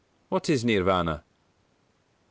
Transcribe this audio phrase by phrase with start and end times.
[0.29, 1.19] What is Nirvāna?
[1.19, 1.23] A.